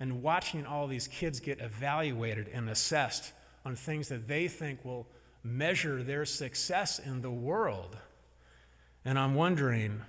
and 0.00 0.22
watching 0.22 0.64
all 0.64 0.86
these 0.86 1.06
kids 1.06 1.38
get 1.38 1.60
evaluated 1.60 2.48
and 2.48 2.68
assessed 2.70 3.32
on 3.64 3.76
things 3.76 4.08
that 4.08 4.26
they 4.26 4.48
think 4.48 4.82
will 4.84 5.06
measure 5.44 6.02
their 6.02 6.24
success 6.24 6.98
in 6.98 7.20
the 7.20 7.30
world. 7.30 7.96
And 9.04 9.18
I'm 9.18 9.34
wondering, 9.34 10.00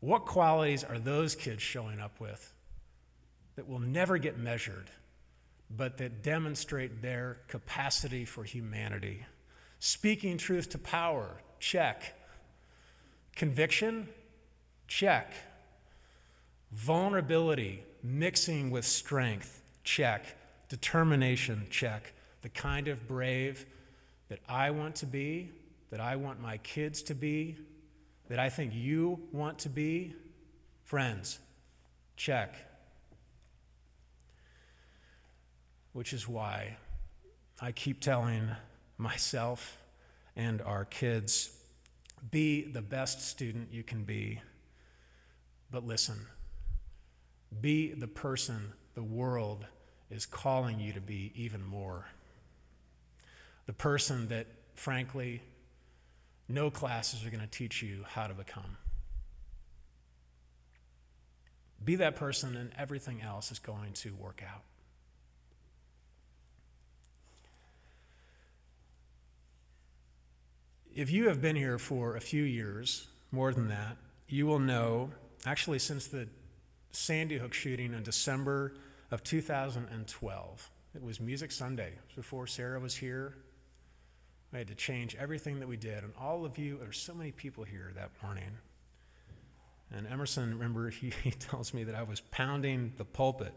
what 0.00 0.26
qualities 0.26 0.84
are 0.84 0.98
those 0.98 1.34
kids 1.34 1.62
showing 1.62 1.98
up 1.98 2.20
with 2.20 2.52
that 3.56 3.68
will 3.68 3.78
never 3.78 4.18
get 4.18 4.38
measured, 4.38 4.90
but 5.74 5.98
that 5.98 6.22
demonstrate 6.22 7.00
their 7.00 7.38
capacity 7.48 8.26
for 8.26 8.44
humanity? 8.44 9.24
Speaking 9.78 10.36
truth 10.36 10.70
to 10.70 10.78
power, 10.78 11.40
check. 11.58 12.14
Conviction? 13.34 14.08
Check. 14.86 15.32
Vulnerability 16.72 17.84
mixing 18.02 18.70
with 18.70 18.84
strength? 18.84 19.62
Check. 19.84 20.24
Determination? 20.68 21.66
Check. 21.70 22.14
The 22.40 22.48
kind 22.48 22.88
of 22.88 23.06
brave 23.06 23.66
that 24.28 24.40
I 24.48 24.70
want 24.70 24.96
to 24.96 25.06
be, 25.06 25.50
that 25.90 26.00
I 26.00 26.16
want 26.16 26.40
my 26.40 26.56
kids 26.58 27.02
to 27.02 27.14
be, 27.14 27.56
that 28.28 28.38
I 28.38 28.48
think 28.48 28.72
you 28.74 29.20
want 29.32 29.58
to 29.60 29.68
be? 29.68 30.14
Friends? 30.84 31.38
Check. 32.16 32.54
Which 35.92 36.12
is 36.14 36.26
why 36.26 36.78
I 37.60 37.72
keep 37.72 38.00
telling 38.00 38.48
myself 38.96 39.76
and 40.34 40.62
our 40.62 40.86
kids 40.86 41.50
be 42.30 42.62
the 42.62 42.80
best 42.80 43.20
student 43.20 43.68
you 43.72 43.82
can 43.82 44.04
be. 44.04 44.40
But 45.70 45.86
listen, 45.86 46.26
be 47.60 47.92
the 47.92 48.08
person 48.08 48.72
the 48.94 49.02
world 49.02 49.64
is 50.10 50.26
calling 50.26 50.78
you 50.78 50.92
to 50.92 51.00
be 51.00 51.32
even 51.34 51.64
more. 51.64 52.06
The 53.66 53.72
person 53.72 54.28
that, 54.28 54.46
frankly, 54.74 55.42
no 56.48 56.70
classes 56.70 57.24
are 57.24 57.30
going 57.30 57.40
to 57.40 57.46
teach 57.46 57.82
you 57.82 58.04
how 58.08 58.26
to 58.26 58.34
become. 58.34 58.76
Be 61.84 61.96
that 61.96 62.16
person, 62.16 62.56
and 62.56 62.70
everything 62.78 63.22
else 63.22 63.50
is 63.50 63.58
going 63.58 63.92
to 63.94 64.14
work 64.14 64.42
out. 64.46 64.62
If 70.94 71.10
you 71.10 71.28
have 71.28 71.40
been 71.40 71.56
here 71.56 71.78
for 71.78 72.16
a 72.16 72.20
few 72.20 72.42
years, 72.42 73.08
more 73.30 73.52
than 73.52 73.68
that, 73.68 73.96
you 74.28 74.46
will 74.46 74.58
know, 74.58 75.10
actually, 75.46 75.78
since 75.78 76.06
the 76.06 76.28
Sandy 76.92 77.38
Hook 77.38 77.54
shooting 77.54 77.94
in 77.94 78.02
December 78.02 78.74
of 79.10 79.22
2012, 79.24 80.70
it 80.94 81.02
was 81.02 81.20
Music 81.20 81.50
Sunday, 81.50 81.94
before 82.14 82.46
Sarah 82.46 82.78
was 82.78 82.94
here. 82.94 83.34
I 84.52 84.58
had 84.58 84.68
to 84.68 84.74
change 84.74 85.16
everything 85.18 85.58
that 85.60 85.68
we 85.68 85.78
did, 85.78 86.04
and 86.04 86.12
all 86.20 86.44
of 86.44 86.58
you, 86.58 86.78
there's 86.78 86.98
so 86.98 87.14
many 87.14 87.32
people 87.32 87.64
here 87.64 87.92
that 87.94 88.10
morning. 88.22 88.58
And 89.90 90.06
Emerson, 90.06 90.50
remember, 90.50 90.90
he, 90.90 91.12
he 91.22 91.30
tells 91.30 91.72
me 91.72 91.84
that 91.84 91.94
I 91.94 92.02
was 92.02 92.20
pounding 92.20 92.92
the 92.98 93.06
pulpit. 93.06 93.54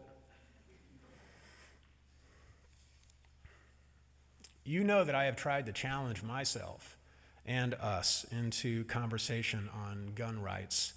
You 4.64 4.82
know 4.82 5.04
that 5.04 5.14
I 5.14 5.24
have 5.24 5.36
tried 5.36 5.66
to 5.66 5.72
challenge 5.72 6.22
myself 6.22 6.96
and 7.44 7.74
us 7.74 8.24
into 8.32 8.84
conversation 8.84 9.68
on 9.72 10.12
gun 10.14 10.42
rights 10.42 10.94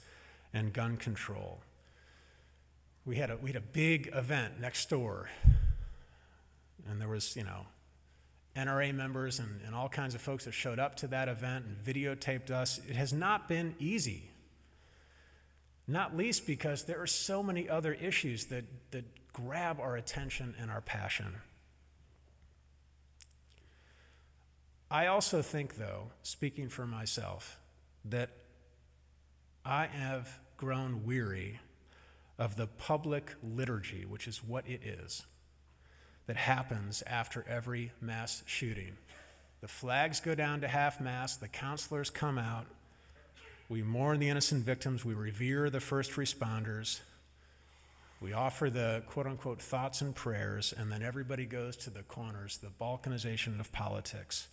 and 0.53 0.73
gun 0.73 0.97
control. 0.97 1.59
We 3.09 3.15
had 3.15 3.31
a, 3.31 3.37
we 3.37 3.49
had 3.49 3.55
a 3.55 3.65
big 3.73 4.11
event 4.13 4.61
next 4.61 4.87
door, 4.87 5.31
and 6.87 7.01
there 7.01 7.07
was, 7.07 7.35
you 7.35 7.43
know, 7.43 7.65
NRA 8.55 8.93
members 8.93 9.39
and, 9.39 9.61
and 9.65 9.73
all 9.73 9.89
kinds 9.89 10.13
of 10.13 10.21
folks 10.21 10.45
that 10.45 10.51
showed 10.51 10.77
up 10.77 10.93
to 10.97 11.07
that 11.07 11.27
event 11.27 11.65
and 11.65 11.83
videotaped 11.83 12.51
us. 12.51 12.79
It 12.87 12.95
has 12.95 13.11
not 13.11 13.47
been 13.47 13.73
easy, 13.79 14.29
not 15.87 16.15
least 16.15 16.45
because 16.45 16.83
there 16.83 17.01
are 17.01 17.07
so 17.07 17.41
many 17.41 17.67
other 17.67 17.93
issues 17.93 18.45
that, 18.45 18.65
that 18.91 19.05
grab 19.33 19.79
our 19.79 19.95
attention 19.95 20.53
and 20.61 20.69
our 20.69 20.81
passion. 20.81 21.33
I 24.91 25.07
also 25.07 25.41
think, 25.41 25.77
though, 25.77 26.11
speaking 26.21 26.69
for 26.69 26.85
myself, 26.85 27.57
that 28.05 28.29
I 29.65 29.87
have 29.87 30.37
grown 30.57 31.05
weary 31.05 31.59
of 32.39 32.55
the 32.55 32.67
public 32.67 33.35
liturgy, 33.43 34.05
which 34.05 34.27
is 34.27 34.43
what 34.43 34.65
it 34.65 34.81
is, 34.83 35.23
that 36.25 36.37
happens 36.37 37.03
after 37.05 37.45
every 37.47 37.91
mass 37.99 38.43
shooting. 38.45 38.97
The 39.61 39.67
flags 39.67 40.21
go 40.21 40.33
down 40.33 40.61
to 40.61 40.67
half 40.67 41.01
mast, 41.01 41.41
the 41.41 41.49
counselors 41.49 42.09
come 42.09 42.37
out, 42.37 42.65
we 43.67 43.83
mourn 43.83 44.19
the 44.19 44.29
innocent 44.29 44.63
victims, 44.63 45.03
we 45.03 45.13
revere 45.13 45.69
the 45.69 45.81
first 45.81 46.13
responders, 46.13 47.01
we 48.21 48.31
offer 48.31 48.69
the 48.69 49.03
quote 49.07 49.27
unquote 49.27 49.61
thoughts 49.61 50.01
and 50.01 50.15
prayers, 50.15 50.73
and 50.75 50.89
then 50.89 51.03
everybody 51.03 51.45
goes 51.45 51.75
to 51.77 51.89
the 51.89 52.03
corners, 52.03 52.57
the 52.57 52.71
balkanization 52.81 53.59
of 53.59 53.71
politics. 53.71 54.47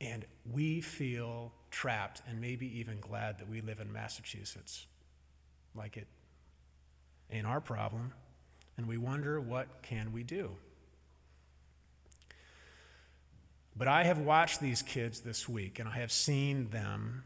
And 0.00 0.26
we 0.50 0.82
feel 0.82 1.52
trapped 1.70 2.20
and 2.28 2.38
maybe 2.40 2.78
even 2.78 3.00
glad 3.00 3.38
that 3.38 3.48
we 3.48 3.62
live 3.62 3.80
in 3.80 3.90
Massachusetts. 3.90 4.86
Like 5.74 5.96
it 5.96 6.06
ain't 7.30 7.46
our 7.46 7.60
problem. 7.60 8.12
And 8.76 8.86
we 8.86 8.98
wonder 8.98 9.40
what 9.40 9.82
can 9.82 10.12
we 10.12 10.22
do? 10.22 10.50
But 13.76 13.88
I 13.88 14.04
have 14.04 14.18
watched 14.18 14.60
these 14.60 14.82
kids 14.82 15.20
this 15.20 15.48
week 15.48 15.78
and 15.78 15.88
I 15.88 15.98
have 15.98 16.10
seen 16.10 16.70
them, 16.70 17.24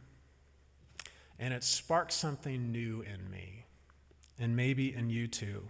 and 1.38 1.54
it 1.54 1.62
sparked 1.62 2.12
something 2.12 2.72
new 2.72 3.02
in 3.02 3.30
me, 3.30 3.64
and 4.38 4.56
maybe 4.56 4.94
in 4.94 5.10
you 5.10 5.28
too. 5.28 5.68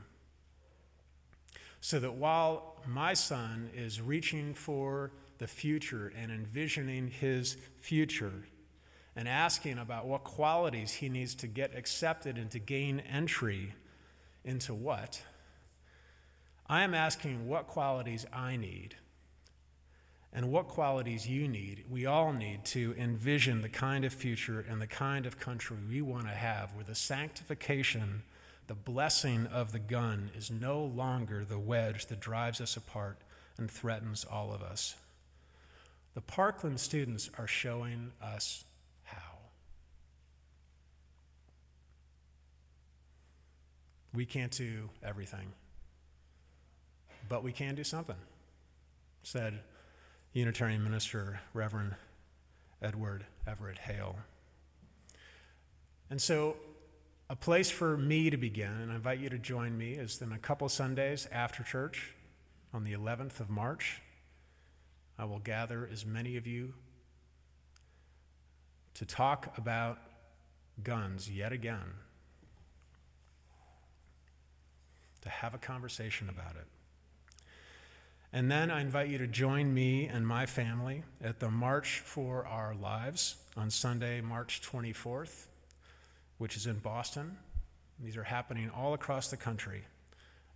So 1.82 2.00
that 2.00 2.14
while 2.14 2.76
my 2.86 3.14
son 3.14 3.70
is 3.74 4.00
reaching 4.00 4.54
for 4.54 5.12
the 5.38 5.46
future 5.46 6.12
and 6.16 6.30
envisioning 6.30 7.08
his 7.08 7.56
future 7.80 8.46
and 9.16 9.26
asking 9.26 9.78
about 9.78 10.06
what 10.06 10.24
qualities 10.24 10.92
he 10.92 11.08
needs 11.08 11.34
to 11.36 11.46
get 11.46 11.74
accepted 11.74 12.36
and 12.36 12.50
to 12.50 12.58
gain 12.58 13.00
entry 13.00 13.74
into 14.44 14.74
what, 14.74 15.22
I 16.66 16.83
am 16.83 16.94
asking 16.94 17.48
what 17.48 17.66
qualities 17.66 18.26
I 18.33 18.57
need 18.57 18.96
and 20.33 20.53
what 20.53 20.68
qualities 20.68 21.29
you 21.29 21.48
need, 21.48 21.85
we 21.90 22.07
all 22.07 22.33
need 22.33 22.64
to 22.66 22.94
envision 22.96 23.62
the 23.62 23.68
kind 23.68 24.05
of 24.05 24.12
future 24.12 24.64
and 24.68 24.81
the 24.81 24.87
kind 24.87 25.26
of 25.26 25.40
country 25.40 25.76
we 25.88 26.00
want 26.00 26.26
to 26.29 26.35
have 26.35 26.72
where 26.74 26.85
the 26.85 26.94
sanctification, 26.94 28.22
the 28.68 28.74
blessing 28.74 29.46
of 29.48 29.72
the 29.72 29.81
gun 29.81 30.31
is 30.37 30.50
no 30.50 30.81
longer 30.85 31.44
the 31.44 31.59
wedge 31.59 32.07
that 32.07 32.20
drives 32.20 32.61
us 32.61 32.76
apart 32.76 33.18
and 33.59 33.68
threatens 33.68 34.24
all 34.24 34.53
of 34.53 34.62
us. 34.62 34.94
The 36.14 36.20
Parkland 36.20 36.79
students 36.79 37.29
are 37.37 37.48
showing 37.48 38.12
us 38.22 38.64
how. 39.03 39.38
We 44.12 44.27
can't 44.27 44.53
do 44.53 44.90
everything, 45.03 45.53
but 47.29 47.44
we 47.44 47.53
can 47.53 47.75
do 47.75 47.85
something, 47.85 48.16
said 49.23 49.61
Unitarian 50.33 50.83
minister 50.83 51.40
Reverend 51.55 51.94
Edward 52.83 53.27
Everett 53.46 53.79
Hale. 53.79 54.16
And 56.09 56.20
so, 56.20 56.57
a 57.29 57.37
place 57.37 57.70
for 57.70 57.96
me 57.96 58.31
to 58.31 58.37
begin, 58.37 58.73
and 58.73 58.90
I 58.90 58.96
invite 58.96 59.20
you 59.20 59.29
to 59.29 59.38
join 59.38 59.79
me, 59.79 59.92
is 59.92 60.20
in 60.20 60.33
a 60.33 60.38
couple 60.38 60.68
Sundays 60.68 61.29
after 61.31 61.62
church 61.62 62.14
on 62.75 62.83
the 62.83 62.92
11th 62.92 63.38
of 63.38 63.49
March. 63.49 64.03
I 65.16 65.25
will 65.25 65.38
gather 65.38 65.88
as 65.92 66.05
many 66.05 66.37
of 66.37 66.46
you 66.46 66.75
to 68.94 69.05
talk 69.05 69.57
about 69.57 69.99
guns 70.83 71.31
yet 71.31 71.53
again, 71.53 71.94
to 75.22 75.28
have 75.28 75.54
a 75.54 75.59
conversation 75.59 76.28
about 76.28 76.56
it. 76.56 76.66
And 78.33 78.50
then 78.50 78.70
I 78.70 78.80
invite 78.80 79.09
you 79.09 79.18
to 79.18 79.26
join 79.26 79.74
me 79.74 80.06
and 80.06 80.26
my 80.26 80.46
family 80.46 81.02
at 81.22 81.40
the 81.40 81.50
March 81.50 82.00
for 82.04 82.46
Our 82.46 82.74
Lives 82.74 83.37
on 83.56 83.70
Sunday, 83.70 84.20
March 84.20 84.62
24th, 84.62 85.46
which 86.38 86.56
is 86.56 86.66
in 86.66 86.78
Boston. 86.78 87.38
These 87.98 88.16
are 88.16 88.24
happening 88.24 88.70
all 88.70 88.94
across 88.94 89.28
the 89.28 89.37
country. 89.37 89.83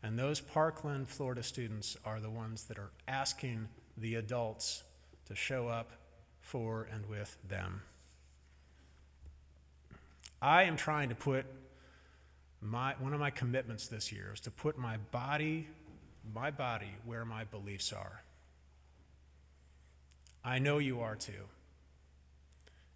And 0.05 0.19
those 0.19 0.39
Parkland, 0.39 1.09
Florida 1.09 1.43
students 1.43 1.97
are 2.05 2.21
the 2.21 2.31
ones 2.31 2.65
that 2.65 2.79
are 2.79 2.91
asking 3.09 3.69
the 3.97 4.15
adults 4.15 4.85
to 5.27 5.35
show 5.35 5.67
up 5.67 5.91
for 6.41 6.87
and 6.93 7.07
with 7.09 7.37
them. 7.49 7.83
I 10.41 10.65
am 10.65 10.77
trying 10.77 11.09
to 11.09 11.15
put 11.15 11.47
my, 12.65 12.95
one 12.99 13.13
of 13.13 13.21
my 13.21 13.31
commitments 13.31 13.89
this 13.89 14.11
year 14.11 14.31
is 14.33 14.41
to 14.41 14.51
put 14.51 14.79
my 14.79 14.97
body, 15.11 15.69
my 16.35 16.51
body 16.51 16.91
where 17.05 17.25
my 17.25 17.45
beliefs 17.45 17.93
are. 17.93 18.23
I 20.43 20.59
know 20.59 20.79
you 20.79 21.01
are 21.01 21.15
too, 21.15 21.49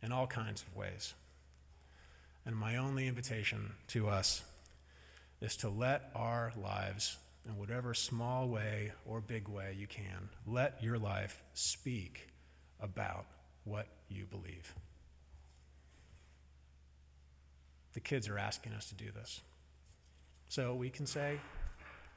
in 0.02 0.10
all 0.10 0.26
kinds 0.26 0.62
of 0.62 0.74
ways. 0.74 1.14
And 2.46 2.56
my 2.56 2.76
only 2.76 3.06
invitation 3.06 3.74
to 3.88 4.08
us 4.08 4.42
is 5.42 5.56
to 5.58 5.68
let 5.68 6.10
our 6.14 6.52
lives, 6.56 7.18
in 7.46 7.58
whatever 7.58 7.92
small 7.92 8.48
way 8.48 8.92
or 9.06 9.20
big 9.20 9.48
way 9.48 9.76
you 9.78 9.86
can, 9.86 10.30
let 10.46 10.82
your 10.82 10.98
life 10.98 11.42
speak 11.52 12.28
about 12.80 13.26
what 13.64 13.86
you 14.08 14.24
believe. 14.24 14.74
The 17.92 18.00
kids 18.00 18.28
are 18.28 18.38
asking 18.38 18.72
us 18.72 18.88
to 18.88 18.94
do 18.94 19.10
this. 19.10 19.42
So 20.48 20.74
we 20.74 20.88
can 20.88 21.06
say, 21.06 21.38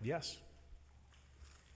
yes, 0.02 0.38